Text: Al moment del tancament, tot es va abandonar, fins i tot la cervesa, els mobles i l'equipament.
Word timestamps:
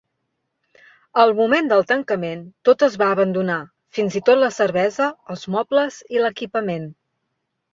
Al 1.23 1.33
moment 1.39 1.67
del 1.73 1.83
tancament, 1.91 2.41
tot 2.69 2.85
es 2.89 2.97
va 3.01 3.09
abandonar, 3.17 3.59
fins 3.99 4.19
i 4.21 4.23
tot 4.31 4.43
la 4.45 4.51
cervesa, 4.59 5.11
els 5.35 5.45
mobles 5.57 6.01
i 6.17 6.25
l'equipament. 6.25 6.91